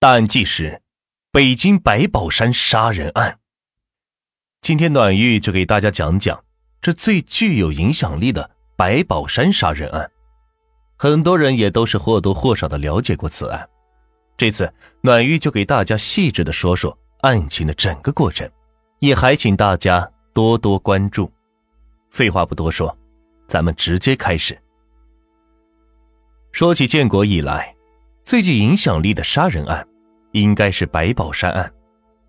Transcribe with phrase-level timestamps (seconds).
[0.00, 0.80] 大案纪实：
[1.32, 3.40] 北京白宝山杀人案。
[4.60, 6.44] 今天暖玉就给大家讲讲
[6.80, 10.08] 这最具有影响力的白宝山杀人案。
[10.96, 13.68] 很多人也都是或多或少的了解过此案。
[14.36, 18.48] 这次暖玉就给大家细致的说说案情的整个过程，
[19.00, 21.28] 也还请大家多多关注。
[22.08, 22.96] 废话不多说，
[23.48, 24.56] 咱们直接开始。
[26.52, 27.74] 说起建国以来。
[28.28, 29.82] 最具影响力的杀人案，
[30.32, 31.72] 应该是白宝山案。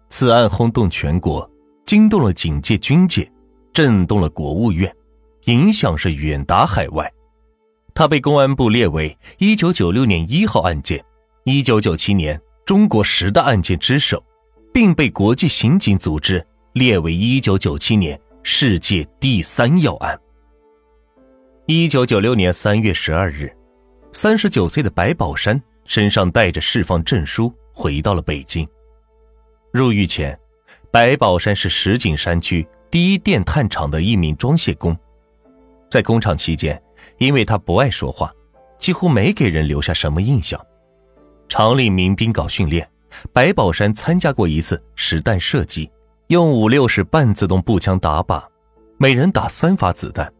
[0.08, 1.46] 此案轰动全国，
[1.86, 3.30] 惊动了警界、军界，
[3.74, 4.90] 震动了国务院，
[5.48, 7.12] 影响是远达海外。
[7.94, 11.04] 他被公安部列为一九九六年一号案件，
[11.44, 14.24] 一九九七年中国十大案件之首，
[14.72, 16.42] 并被国际刑警组织
[16.72, 20.18] 列为一九九七年世界第三要案。
[21.66, 23.54] 一九九六年三月十二日，
[24.14, 25.62] 三十九岁的白宝山。
[25.90, 28.66] 身上带着释放证书，回到了北京。
[29.72, 30.40] 入狱前，
[30.92, 34.96] 白宝山是石景山区第一电炭厂的一名装卸工。
[35.90, 36.80] 在工厂期间，
[37.18, 38.32] 因为他不爱说话，
[38.78, 40.64] 几乎没给人留下什么印象。
[41.48, 42.88] 厂里民兵搞训练，
[43.34, 45.90] 白宝山参加过一次实弹射击，
[46.28, 48.44] 用五六式半自动步枪打靶，
[49.00, 50.32] 每人打三发子弹，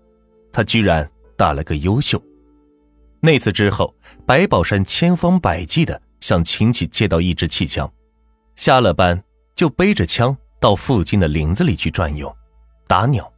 [0.54, 2.22] 他居然打了个优秀。
[3.22, 3.94] 那次之后，
[4.26, 7.92] 白宝山千方百计的向亲戚借到一支气枪，
[8.56, 9.22] 下了班
[9.56, 12.34] 就背着枪到附近的林子里去转悠，
[12.88, 13.32] 打鸟。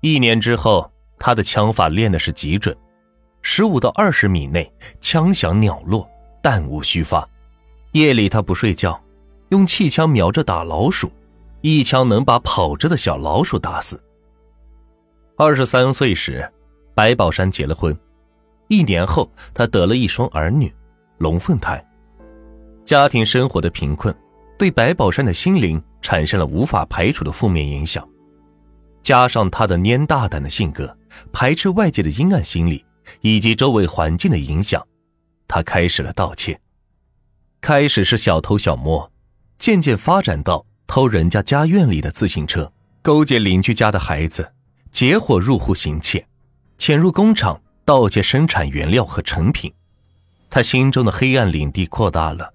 [0.00, 2.76] 一年之后，他的枪法练的是极准，
[3.40, 4.70] 十五到二十米内
[5.00, 6.06] 枪响鸟落，
[6.42, 7.26] 弹无虚发。
[7.92, 9.02] 夜里他不睡觉，
[9.50, 11.10] 用气枪瞄着打老鼠，
[11.60, 14.02] 一枪能把跑着的小老鼠打死。
[15.36, 16.46] 二十三岁时，
[16.94, 17.96] 白宝山结了婚。
[18.72, 20.74] 一年后，他得了一双儿女，
[21.18, 21.86] 龙凤胎。
[22.86, 24.16] 家庭生活的贫困，
[24.58, 28.08] 对白宝山的心灵产生了无法排除的负面影响。
[29.02, 30.96] 加上他的蔫大胆的性格，
[31.34, 32.82] 排斥外界的阴暗心理，
[33.20, 34.82] 以及周围环境的影响，
[35.46, 36.58] 他开始了盗窃。
[37.60, 39.12] 开始是小偷小摸，
[39.58, 42.72] 渐渐发展到偷人家家院里的自行车，
[43.02, 44.50] 勾结邻居家的孩子，
[44.90, 46.26] 结伙入户行窃，
[46.78, 47.60] 潜入工厂。
[47.84, 49.72] 盗窃生产原料和成品，
[50.48, 52.52] 他心中的黑暗领地扩大了，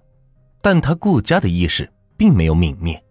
[0.62, 3.02] 但他顾家的意识并没有泯灭。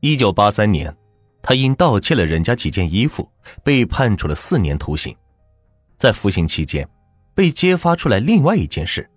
[0.00, 0.94] 一九八三年，
[1.40, 3.28] 他因盗窃了人家几件衣服，
[3.62, 5.14] 被判处了四年徒刑。
[5.96, 6.88] 在服刑期间，
[7.34, 9.08] 被揭发出来另外一件事：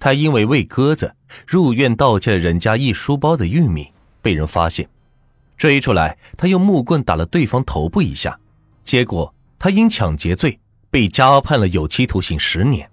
[0.00, 1.14] 他因为喂鸽子
[1.46, 4.88] 入院盗窃了人家一书包的玉米，被人发现，
[5.56, 8.38] 追出来，他用木棍打了对方头部一下，
[8.82, 10.58] 结果他因抢劫罪。
[10.94, 12.88] 被加判了有期徒刑十年，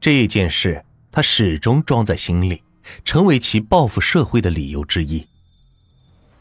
[0.00, 2.60] 这件事他始终装在心里，
[3.04, 5.24] 成为其报复社会的理由之一。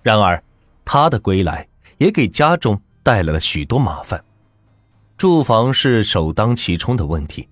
[0.02, 0.44] 然而，
[0.84, 1.68] 他的归来
[2.00, 4.26] 也给家中带来了许多麻烦。
[5.16, 7.48] 住房是首当其冲的问题。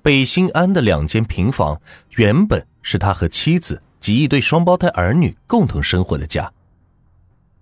[0.00, 6.52] 北新安的两间平房原本是他和妻子及一对双胞胎儿女共同生活的家。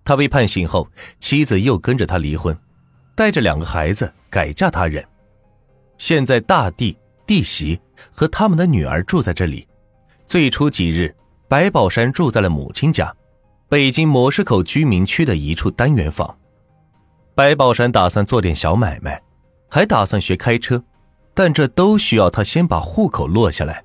[0.04, 2.54] 他被判刑后，妻子又跟着他离婚。
[3.16, 5.02] 带着两个孩子改嫁他人，
[5.96, 6.96] 现在大弟、
[7.26, 7.80] 弟媳
[8.12, 9.66] 和他们的女儿住在这里。
[10.26, 11.12] 最初几日，
[11.48, 13.12] 白宝山住在了母亲家，
[13.70, 16.36] 北京模式口居民区的一处单元房。
[17.34, 19.20] 白宝山打算做点小买卖，
[19.70, 20.82] 还打算学开车，
[21.32, 23.82] 但这都需要他先把户口落下来。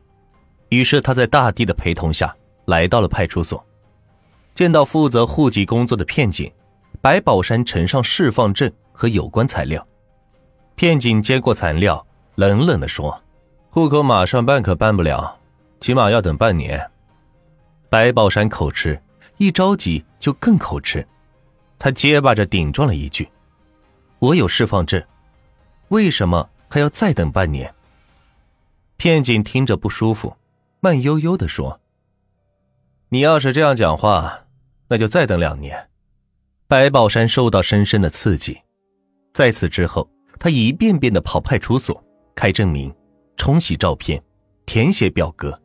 [0.67, 3.65] 于是他在大弟的陪同下来到了派出所，
[4.53, 6.51] 见到负责户籍工作的片警，
[6.99, 8.69] 白宝山呈上释放证。
[8.91, 9.85] 和有关材料，
[10.75, 13.21] 片警接过材料，冷冷地说
[13.69, 15.39] ：“户口马上办可办不了，
[15.79, 16.91] 起码要等半年。”
[17.89, 19.01] 白宝山口吃，
[19.37, 21.05] 一着急就更口吃，
[21.77, 23.29] 他结巴着顶撞了一句
[24.19, 25.03] ：“我有释放证，
[25.89, 27.73] 为什么还要再等半年？”
[28.97, 30.37] 片警听着不舒服，
[30.79, 31.79] 慢悠悠地说
[33.09, 34.45] ：“你要是这样讲话，
[34.87, 35.89] 那就再等两年。”
[36.67, 38.61] 白宝山受到深深的刺激。
[39.33, 42.03] 在此之后，他一遍遍的跑派出所
[42.35, 42.93] 开证明、
[43.37, 44.21] 冲洗照片、
[44.65, 45.57] 填写表格，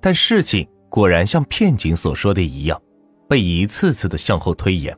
[0.00, 2.80] 但事情果然像片警所说的一样，
[3.28, 4.96] 被一次次的向后推延。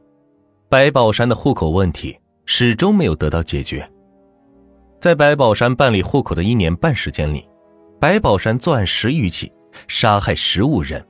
[0.68, 3.88] 白宝山的户口问题始终没有得到解决。
[5.00, 7.48] 在白宝山办理户口的一年半时间里，
[8.00, 9.52] 白宝山作案十余起，
[9.86, 11.06] 杀害十五人，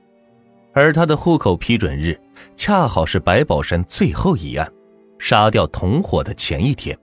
[0.73, 2.19] 而他的户口批准日
[2.55, 4.71] 恰好是白宝山最后一案。
[5.19, 6.97] 杀掉同伙的前一天，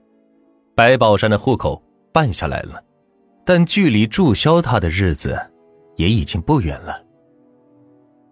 [0.75, 1.81] 白宝山的户口
[2.11, 2.83] 办下来了，
[3.45, 5.39] 但距离注销他的日子
[5.95, 7.03] 也已经不远了。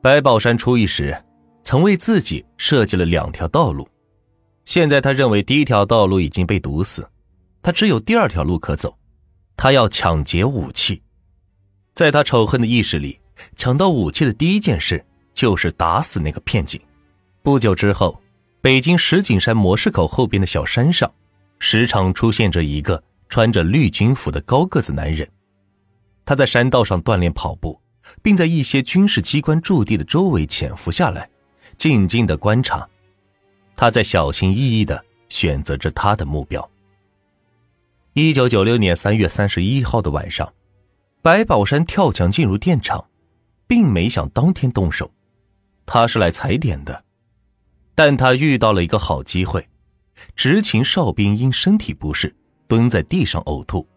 [0.01, 1.15] 白宝山出狱时，
[1.63, 3.87] 曾为自己设计了两条道路。
[4.65, 7.07] 现在他认为第一条道路已经被堵死，
[7.61, 8.95] 他只有第二条路可走。
[9.57, 11.03] 他要抢劫武器。
[11.93, 13.19] 在他仇恨的意识里，
[13.55, 16.81] 抢到武器的第一件事就是打死那个骗警。
[17.43, 18.19] 不久之后，
[18.61, 21.11] 北京石景山模式口后边的小山上，
[21.59, 25.27] 时常出现着一个穿着绿军服的高个子男人。
[26.23, 27.81] 他在山道上锻炼跑步。
[28.21, 31.29] 并在一些军事机关驻地的周围潜伏下来，
[31.77, 32.87] 静静的观察。
[33.75, 36.67] 他在小心翼翼的选择着他的目标。
[38.13, 40.51] 一九九六年三月三十一号的晚上，
[41.21, 43.05] 白宝山跳墙进入电厂，
[43.67, 45.11] 并没想当天动手，
[45.85, 47.03] 他是来踩点的。
[47.95, 49.67] 但他遇到了一个好机会，
[50.35, 52.35] 执勤哨兵因身体不适
[52.67, 53.87] 蹲在地上呕吐。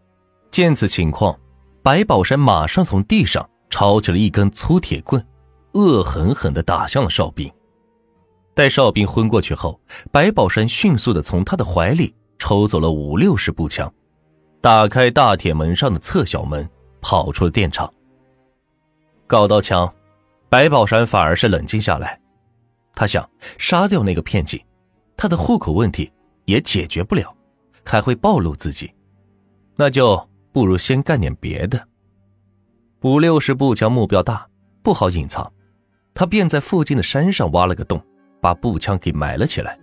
[0.51, 1.37] 见此情况，
[1.81, 3.49] 白宝山马上从地上。
[3.67, 5.21] 抄起了一根粗铁棍，
[5.73, 7.51] 恶狠狠地打向了哨兵。
[8.53, 9.77] 待哨兵昏过去后，
[10.11, 13.91] 白宝山迅速地从他的怀里抽走了五六十步枪，
[14.61, 16.69] 打开大铁门上的侧小门，
[17.01, 17.91] 跑出了电厂。
[19.27, 19.91] 搞到枪，
[20.47, 22.17] 白宝山反而是冷静下来。
[22.95, 24.59] 他想杀掉那个骗警，
[25.17, 26.11] 他的户口问题
[26.45, 27.35] 也解决不了，
[27.83, 28.91] 还会暴露自己，
[29.75, 31.87] 那就不如先干点别的。
[33.01, 34.47] 五六十步枪目标大，
[34.81, 35.51] 不好隐藏，
[36.13, 38.01] 他便在附近的山上挖了个洞，
[38.41, 39.77] 把步枪给埋了起来。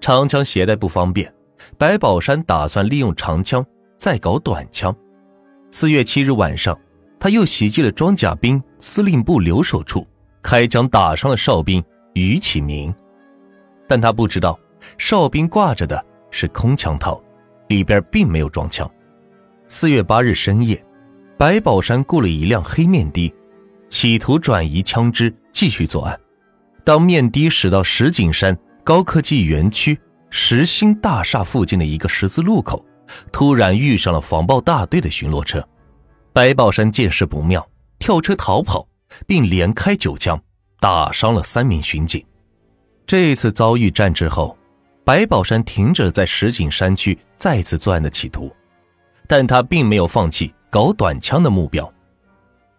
[0.00, 1.32] 长枪携带不方便，
[1.78, 3.64] 白宝山打算利用长枪
[3.98, 4.94] 再搞短枪。
[5.70, 6.78] 四月七日晚上，
[7.20, 10.06] 他又袭击了装甲兵司令部留守处，
[10.42, 11.84] 开枪打伤了哨兵
[12.24, 12.94] 于启明。
[13.86, 14.58] 但他不知道，
[14.98, 17.22] 哨兵挂着的是空枪套，
[17.68, 18.90] 里边并没有装枪。
[19.68, 20.82] 四月八日深夜。
[21.38, 23.30] 白宝山雇了一辆黑面的，
[23.90, 26.18] 企图转移枪支继续作案。
[26.82, 29.98] 当面的驶到石景山高科技园区
[30.30, 32.82] 石兴大厦附近的一个十字路口，
[33.32, 35.62] 突然遇上了防暴大队的巡逻车。
[36.32, 38.88] 白宝山见势不妙，跳车逃跑，
[39.26, 40.42] 并连开九枪，
[40.80, 42.24] 打伤了三名巡警。
[43.06, 44.56] 这次遭遇战之后，
[45.04, 48.54] 白宝山停止了在石景山区再次作案的企图，
[49.26, 50.52] 但他并没有放弃。
[50.68, 51.90] 搞短枪的目标，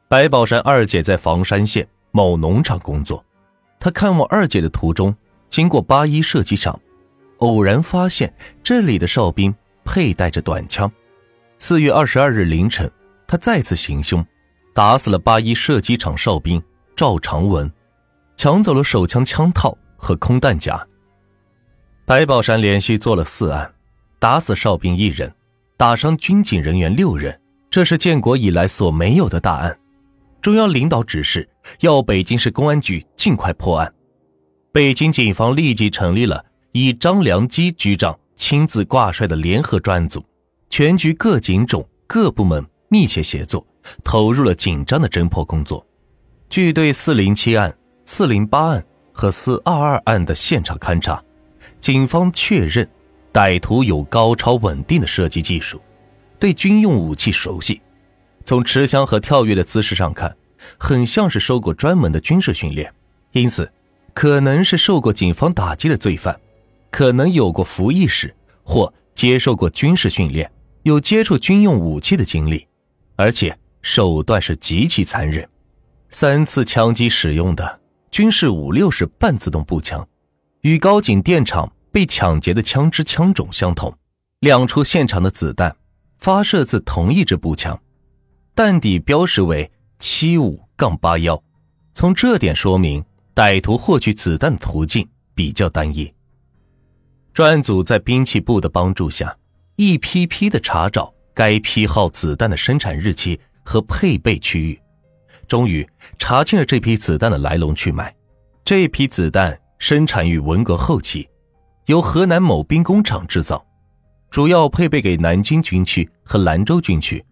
[0.08, 3.24] 白宝山二姐在房山县某农场工作。
[3.80, 5.16] 他看望二姐的途中，
[5.50, 6.80] 经过八一射击场，
[7.38, 10.92] 偶然发现这里的哨兵佩戴着短枪。
[11.58, 12.92] 四月二十二日凌晨，
[13.26, 14.24] 他再次行凶，
[14.76, 16.62] 打死了八一射击场哨兵
[16.96, 17.72] 赵长文，
[18.38, 20.88] 抢走了手枪枪套和空弹夹。
[22.06, 23.74] 白宝山连续做了四案，
[24.20, 25.34] 打死哨兵一人，
[25.76, 27.42] 打伤军警人员六人。
[27.70, 29.78] 这是建国以来所没有的大案，
[30.40, 31.48] 中央领导指示
[31.82, 33.94] 要北京市公安局尽快破案。
[34.72, 40.24] 北京警方立即成立了以张良基局长亲自挂帅的联合专案组，
[40.70, 43.66] 全局各警种各部门密切协作，
[44.04, 45.86] 投入了紧张的侦破工作。
[46.50, 47.78] 据对四零七案、
[48.10, 51.22] 四零八案和四二二案的现场勘查，
[51.78, 52.90] 警方确认
[53.34, 55.80] 歹徒有高超稳定的射击技术。
[56.40, 57.82] 对军用武器熟悉，
[58.46, 60.34] 从持枪和跳跃的姿势上看，
[60.80, 62.92] 很像是受过专门的军事训练，
[63.34, 63.70] 因此
[64.14, 66.40] 可能是受过警方打击的罪犯，
[66.90, 68.34] 可能有过服役史
[68.64, 70.50] 或接受过军事训练，
[70.84, 72.66] 有接触军用武器的经历，
[73.18, 75.48] 而且手段是极其残忍。
[76.10, 77.80] 三次枪击使用的
[78.12, 80.08] 均是五六式半自动步枪，
[80.62, 83.94] 与高井电厂被抢劫的枪支枪种相同，
[84.40, 85.76] 两处现场的子弹。
[86.18, 87.80] 发射自同一支步枪，
[88.56, 91.40] 弹底标识为七五杠八幺，
[91.94, 96.12] 从这点说明歹徒获取子弹的途径比较单一。
[97.36, 99.38] 专案组在兵器部的帮助下，
[99.76, 104.82] 一批批的查找该批号子弹的生产日期和配备区域，
[105.48, 105.88] 终于
[106.18, 108.14] 查清了这批子弹的来龙去脉。
[108.66, 111.28] 这批子弹生产于文革后期，
[111.86, 113.66] 由河南某兵工厂制造。
[114.30, 117.24] 主要配备给南京军区和兰州军区，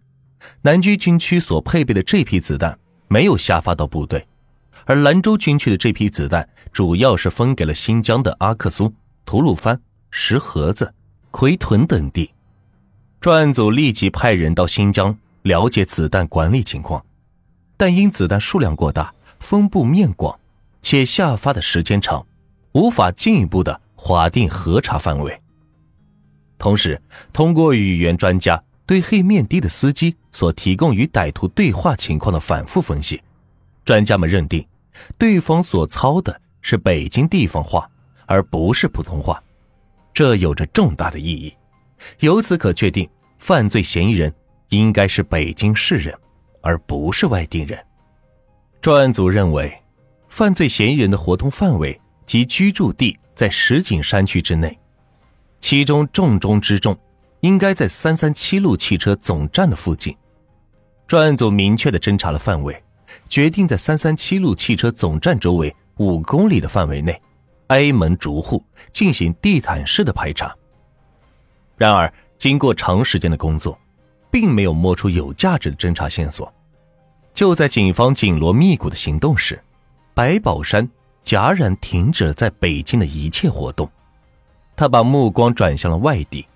[0.62, 4.26] 南京军区所配备的这批子弹没有下发到部队，
[4.86, 8.90] 而兰州军区的这批子弹主要是分给了新疆的阿克苏、
[9.26, 9.78] 吐鲁番、
[10.10, 10.92] 石河子、
[11.30, 12.32] 奎屯等地。
[13.20, 17.04] 专案组立即派人到新疆了解子弹管理情况，
[17.76, 20.38] 但因子弹数量过大、分布面广，
[20.82, 22.26] 且下发的时间长，
[22.72, 25.40] 无法进一步的划定核查范围。
[26.58, 27.00] 同时，
[27.32, 33.20] 通过语言专家对黑面的司机所提供与歹徒对话情况的反复分析，
[33.84, 34.66] 专家们认定，
[35.18, 37.88] 对方所操的是北京地方话，
[38.24, 39.42] 而不是普通话，
[40.14, 41.54] 这有着重大的意义。
[42.20, 44.34] 由此可确定，犯罪嫌疑人
[44.70, 46.14] 应该是北京市人，
[46.66, 47.78] 而不是外地人。
[48.80, 49.72] 专案组认为，
[50.28, 54.76] 犯罪嫌疑人的活动范围及居住地在石景山区之内，
[55.60, 56.98] 其中重中之重
[57.38, 60.16] 应该在三三七路汽车总站的附近。
[61.06, 62.82] 专案组明确的侦查了范围，
[63.28, 67.22] 决定在三三七路汽车总站周围五公里的范围内，
[67.68, 70.52] 挨门逐户进行地毯式的排查。
[71.76, 73.78] 然而，经过长时间的工作，
[74.36, 76.52] 并没有摸出有价值的侦查线索。
[77.32, 79.58] 就在警方紧锣密鼓的行动时，
[80.12, 80.86] 白宝山
[81.24, 83.90] 戛然停止了在北京的一切活动，
[84.76, 86.46] 他把目光转向了外地。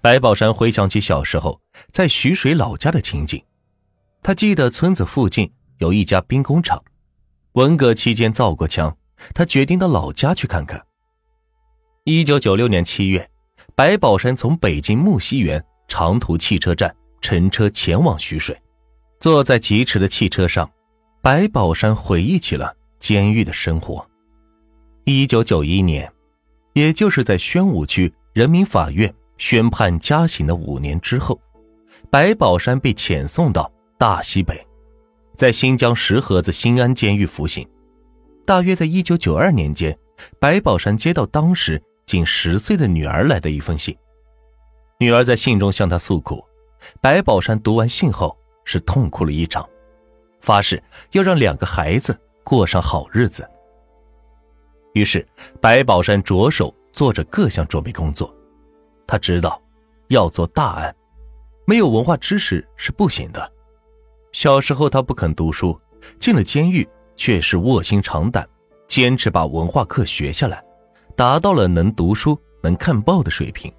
[0.00, 1.60] 白宝山回想起小时候
[1.92, 3.40] 在徐水老家的情景，
[4.20, 5.48] 他记得村子附近
[5.78, 6.82] 有一家兵工厂，
[7.52, 8.96] 文革期间造过枪，
[9.32, 10.84] 他决定到老家去看看。
[12.02, 13.30] 一九九六年七月。
[13.74, 18.56] 白宝山从北京木樨园长途汽车站乘车前往徐水，
[19.20, 20.70] 坐在疾驰的汽车上，
[21.22, 24.06] 白宝山回忆起了监狱的生活。
[25.04, 26.10] 一九九一年，
[26.74, 31.40] 也就是在宣武区人民法院宣判加刑的五年之后，
[32.10, 34.66] 白宝山被遣送到大西北，
[35.34, 37.66] 在新疆石河子新安监狱服刑。
[38.44, 39.96] 大约在一九九二年间，
[40.38, 41.82] 白宝山接到当时。
[42.06, 43.92] 仅十岁的女儿来的一封信，
[44.98, 46.44] 女儿在信中向他诉苦。
[47.00, 49.68] 白宝山读完信后是痛哭了一场，
[50.40, 53.48] 发誓要让两个孩子过上好日子。
[54.94, 55.26] 于是，
[55.60, 58.32] 白宝山着手做着各项准备工作。
[59.06, 59.60] 他知道，
[60.08, 60.94] 要做大案，
[61.66, 63.52] 没有文化知识是不行的。
[64.32, 65.78] 小时候他不肯读书，
[66.18, 68.48] 进了监狱却是卧薪尝胆，
[68.86, 70.62] 坚持把文化课学下来。
[71.16, 73.72] 达到了能读书、能看报的水平。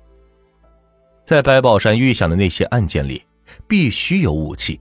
[1.27, 3.21] 在白宝山预想的那些案件里，
[3.67, 4.79] 必须有武器。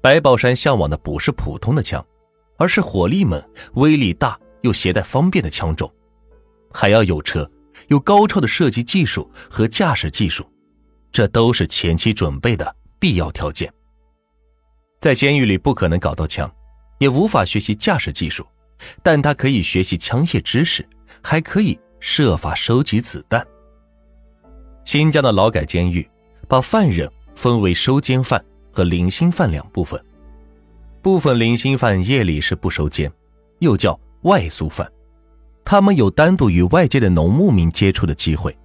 [0.00, 2.02] 白宝山向往的不是普通的枪，
[2.56, 3.38] 而是火力猛、
[3.74, 5.92] 威力大又携带方便的枪种，
[6.72, 7.46] 还要有车，
[7.88, 10.50] 有高超的射击技术和驾驶技术，
[11.12, 13.70] 这都是前期准备的必要条件。
[15.00, 16.50] 在监狱里不可能搞到枪，
[16.96, 18.46] 也无法学习驾驶技术，
[19.02, 20.88] 但他可以学习枪械知识。
[21.22, 23.46] 还可以设法收集子弹。
[24.84, 26.08] 新疆的劳改监狱
[26.48, 30.02] 把犯人分为收监犯和零星犯两部分，
[31.00, 33.10] 部分零星犯夜里是不收监，
[33.60, 34.90] 又叫外宿犯，
[35.64, 38.56] 他们有单独与外界的农牧民接触的机会。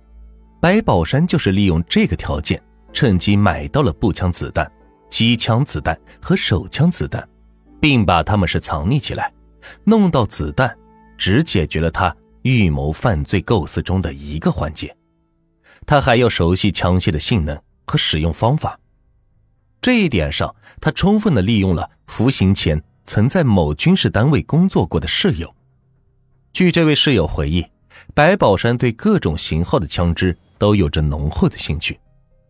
[0.60, 4.70] 白宝山就是利用这个条件，趁机买到了步枪子弹、
[5.10, 7.28] 机枪子弹和手枪子弹，
[7.80, 9.32] 并把他们是藏匿起来，
[9.84, 10.76] 弄到子弹，
[11.18, 12.14] 只解决了他。
[12.44, 14.96] 预谋犯罪构思中的一个环节，
[15.88, 18.80] 他还要熟悉枪械的性能和使用方法。
[19.82, 25.52] 这一点上，他充分的利用了服刑前曾在某军事单位工作过的室友。
[26.54, 27.66] 据这位室友回忆，
[28.14, 32.00] 白宝山对各种型号的枪支都有着浓厚的兴趣，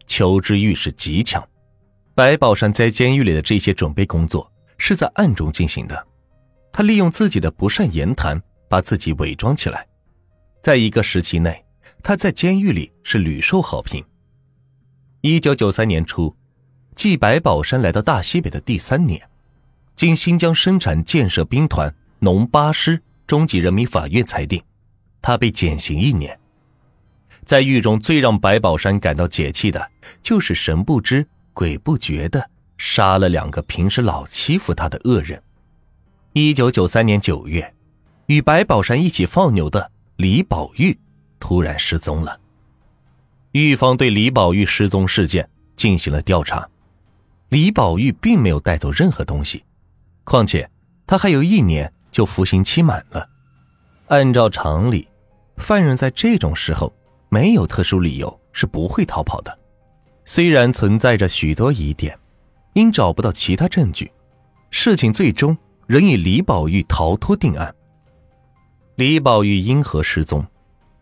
[0.06, 1.42] 求知欲是极强。
[2.14, 6.08] 白宝山在监狱里的这些准备工作是在暗中进行的，
[6.74, 8.42] 他利用自己的不善言谈。
[8.70, 9.88] 把自己伪装起来，
[10.62, 11.64] 在一个时期内，
[12.08, 14.02] 他在监狱里是屡受好评。
[15.20, 16.34] 一九九三年初，
[16.96, 19.22] 继白宝山来到大西北的第三年，
[19.94, 22.98] 经新疆生产建设兵团农八师
[23.28, 24.64] 中级人民法院裁定，
[25.22, 26.40] 他被减刑一年。
[27.46, 35.44] 在狱中最让白宝山感到解气的，就是神不知鬼不觉的杀了两个平时老欺负他的恶人。
[36.32, 37.74] 一九九三年九月。
[38.28, 40.98] 与白宝山一起放牛的李宝玉
[41.40, 42.40] 突然失踪了。
[43.52, 46.68] 狱方对李宝玉失踪事件进行了调查，
[47.50, 49.64] 李宝玉并没有带走任何东西，
[50.24, 50.70] 况且
[51.06, 53.28] 他还有一年就服刑期满了。
[54.08, 55.08] 按照常理，
[55.58, 56.94] 犯人在这种时候
[57.30, 59.58] 没有特殊理由是不会逃跑的。
[60.26, 62.18] 虽然存在着许多疑点，
[62.74, 64.12] 因找不到其他证据，
[64.70, 67.74] 事情最终仍以李宝玉逃脱定案。
[68.96, 70.46] 李宝玉因何失踪？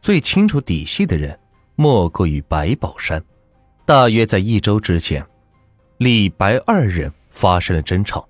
[0.06, 1.36] 最清楚底细的人
[1.74, 3.20] 莫过于白宝山。
[3.86, 5.26] 大约在一周之前，
[5.98, 8.24] 李白二人发生了争吵。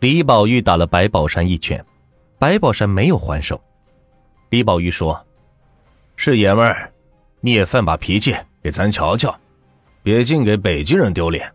[0.00, 1.84] 李宝玉打了白宝山一拳，
[2.38, 3.62] 白宝山没有还手。
[4.48, 5.22] 李宝玉说
[6.16, 6.90] ：“是爷们儿，
[7.42, 9.38] 你也犯把脾气给咱瞧瞧，
[10.02, 11.52] 别净给北京人丢脸。”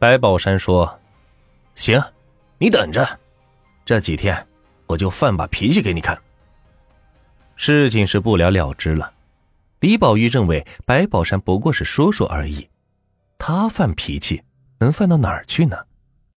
[0.00, 0.98] 白宝山说
[1.76, 2.02] ：“行，
[2.56, 3.06] 你等着。”
[3.84, 4.34] 这几天
[4.86, 6.18] 我就犯把脾气给你看。
[7.56, 9.12] 事情是不了了之了。
[9.80, 12.68] 李宝玉认为白宝山不过是说说而已，
[13.38, 14.42] 他犯脾气
[14.78, 15.76] 能犯到哪儿去呢？